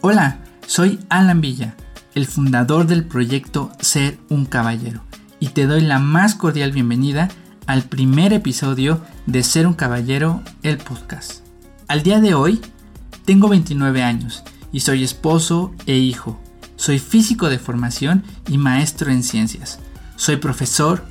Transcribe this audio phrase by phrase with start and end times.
[0.00, 1.74] Hola, soy Alan Villa,
[2.14, 5.02] el fundador del proyecto Ser un Caballero,
[5.40, 7.28] y te doy la más cordial bienvenida
[7.66, 11.40] al primer episodio de Ser un Caballero, el podcast.
[11.88, 12.60] Al día de hoy,
[13.24, 16.40] tengo 29 años y soy esposo e hijo.
[16.76, 19.80] Soy físico de formación y maestro en ciencias.
[20.14, 21.04] Soy profesor,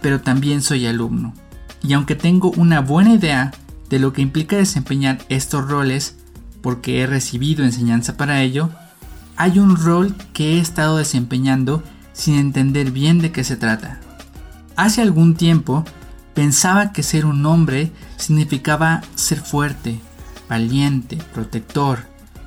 [0.00, 1.34] pero también soy alumno.
[1.82, 3.50] Y aunque tengo una buena idea
[3.90, 6.18] de lo que implica desempeñar estos roles,
[6.62, 8.70] porque he recibido enseñanza para ello,
[9.36, 14.00] hay un rol que he estado desempeñando sin entender bien de qué se trata.
[14.76, 15.84] Hace algún tiempo
[16.34, 20.00] pensaba que ser un hombre significaba ser fuerte,
[20.48, 22.06] valiente, protector,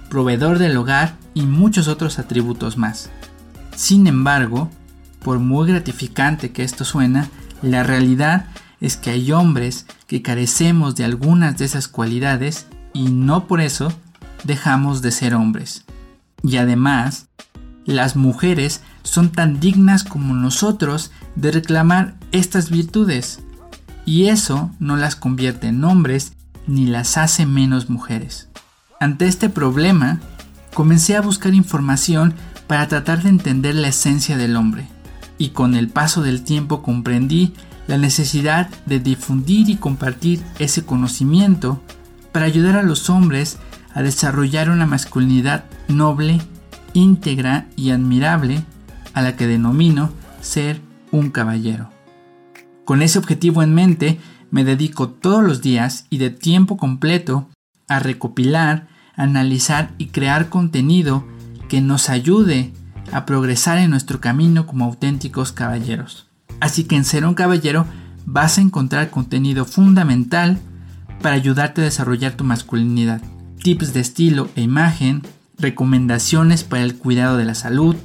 [0.10, 3.10] proveedor del hogar y muchos otros atributos más.
[3.76, 4.70] Sin embargo,
[5.24, 7.30] por muy gratificante que esto suena,
[7.62, 8.48] la realidad
[8.82, 13.92] es que hay hombres que carecemos de algunas de esas cualidades y no por eso
[14.44, 15.86] dejamos de ser hombres.
[16.44, 17.28] Y además,
[17.86, 23.42] las mujeres son tan dignas como nosotros de reclamar estas virtudes.
[24.06, 26.34] Y eso no las convierte en hombres
[26.68, 28.50] ni las hace menos mujeres.
[29.00, 30.20] Ante este problema,
[30.74, 32.34] comencé a buscar información
[32.68, 34.88] para tratar de entender la esencia del hombre.
[35.38, 37.54] Y con el paso del tiempo comprendí
[37.88, 41.82] la necesidad de difundir y compartir ese conocimiento
[42.32, 43.58] para ayudar a los hombres
[43.94, 46.42] a desarrollar una masculinidad noble,
[46.94, 48.64] íntegra y admirable
[49.14, 51.90] a la que denomino ser un caballero.
[52.86, 57.50] Con ese objetivo en mente, me dedico todos los días y de tiempo completo
[57.88, 61.26] a recopilar, analizar y crear contenido
[61.70, 62.74] que nos ayude
[63.12, 66.28] a progresar en nuestro camino como auténticos caballeros.
[66.60, 67.86] Así que en Ser un Caballero
[68.26, 70.60] vas a encontrar contenido fundamental
[71.22, 73.22] para ayudarte a desarrollar tu masculinidad.
[73.64, 75.22] Tips de estilo e imagen,
[75.58, 77.96] recomendaciones para el cuidado de la salud,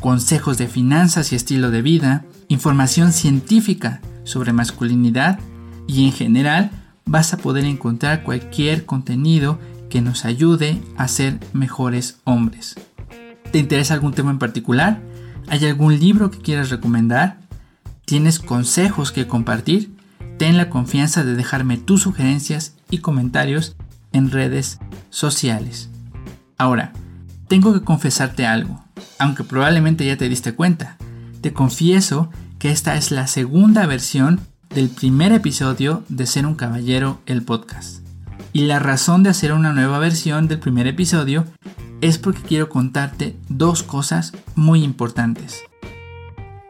[0.00, 5.38] consejos de finanzas y estilo de vida, información científica sobre masculinidad
[5.86, 6.70] y en general
[7.06, 9.58] vas a poder encontrar cualquier contenido
[9.88, 12.74] que nos ayude a ser mejores hombres.
[13.50, 15.00] ¿Te interesa algún tema en particular?
[15.48, 17.40] ¿Hay algún libro que quieras recomendar?
[18.04, 19.97] ¿Tienes consejos que compartir?
[20.38, 23.76] Ten la confianza de dejarme tus sugerencias y comentarios
[24.12, 24.78] en redes
[25.10, 25.90] sociales.
[26.56, 26.92] Ahora,
[27.48, 28.84] tengo que confesarte algo,
[29.18, 30.96] aunque probablemente ya te diste cuenta.
[31.40, 34.40] Te confieso que esta es la segunda versión
[34.70, 38.06] del primer episodio de Ser un Caballero el podcast.
[38.52, 41.44] Y la razón de hacer una nueva versión del primer episodio
[42.00, 45.62] es porque quiero contarte dos cosas muy importantes.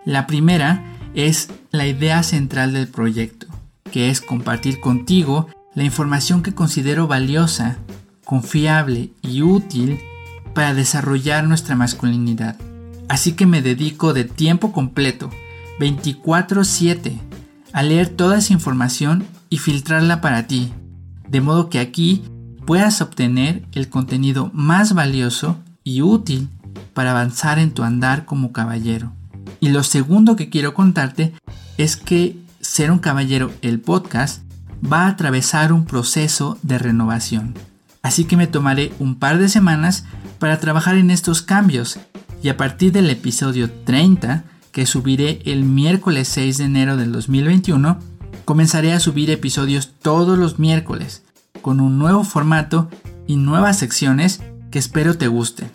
[0.04, 3.47] La primera es la idea central del proyecto,
[3.90, 7.78] que es compartir contigo la información que considero valiosa,
[8.24, 9.98] confiable y útil
[10.54, 12.56] para desarrollar nuestra masculinidad.
[13.08, 15.30] Así que me dedico de tiempo completo,
[15.78, 17.18] 24/7,
[17.72, 20.72] a leer toda esa información y filtrarla para ti,
[21.28, 22.24] de modo que aquí
[22.66, 26.48] puedas obtener el contenido más valioso y útil
[26.92, 29.12] para avanzar en tu andar como caballero.
[29.60, 31.32] Y lo segundo que quiero contarte
[31.78, 32.36] es que
[32.78, 34.44] Ser un Caballero, el podcast,
[34.80, 37.54] va a atravesar un proceso de renovación.
[38.02, 40.04] Así que me tomaré un par de semanas
[40.38, 41.98] para trabajar en estos cambios
[42.40, 47.98] y a partir del episodio 30, que subiré el miércoles 6 de enero del 2021,
[48.44, 51.24] comenzaré a subir episodios todos los miércoles,
[51.60, 52.88] con un nuevo formato
[53.26, 54.40] y nuevas secciones
[54.70, 55.68] que espero te gusten.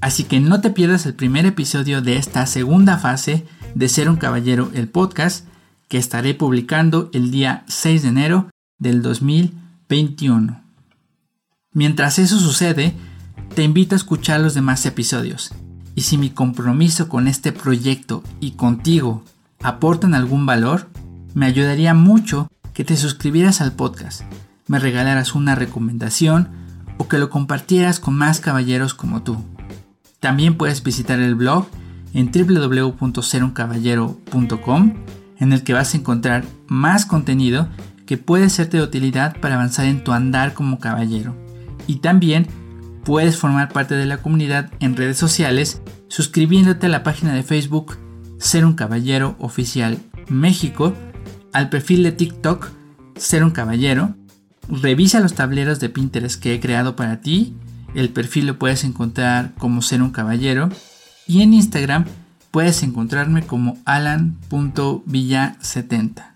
[0.00, 4.16] Así que no te pierdas el primer episodio de esta segunda fase de Ser un
[4.16, 5.46] Caballero, el podcast,
[5.88, 10.62] que estaré publicando el día 6 de enero del 2021.
[11.72, 12.94] Mientras eso sucede,
[13.54, 15.52] te invito a escuchar los demás episodios.
[15.94, 19.24] Y si mi compromiso con este proyecto y contigo
[19.62, 20.88] aportan algún valor,
[21.34, 24.22] me ayudaría mucho que te suscribieras al podcast,
[24.68, 26.48] me regalaras una recomendación
[26.98, 29.38] o que lo compartieras con más caballeros como tú.
[30.20, 31.66] También puedes visitar el blog
[32.12, 34.94] en www.seruncaballero.com
[35.38, 37.68] en el que vas a encontrar más contenido
[38.06, 41.36] que puede serte de utilidad para avanzar en tu andar como caballero.
[41.86, 42.46] Y también
[43.04, 47.98] puedes formar parte de la comunidad en redes sociales suscribiéndote a la página de Facebook
[48.38, 49.98] Ser un Caballero Oficial
[50.28, 50.94] México,
[51.52, 52.70] al perfil de TikTok
[53.16, 54.14] Ser un Caballero,
[54.68, 57.56] revisa los tableros de Pinterest que he creado para ti
[57.94, 60.68] el perfil lo puedes encontrar como ser un caballero.
[61.26, 62.04] Y en Instagram
[62.58, 66.32] puedes encontrarme como alan.villa70.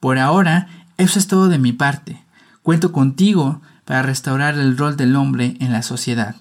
[0.00, 2.22] Por ahora, eso es todo de mi parte.
[2.62, 6.36] Cuento contigo para restaurar el rol del hombre en la sociedad.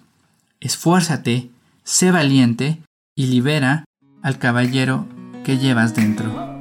[0.61, 1.49] esfuérzate,
[1.83, 2.81] sé valiente
[3.13, 3.83] y libera
[4.21, 5.05] al caballero
[5.43, 6.52] que llevas dentro.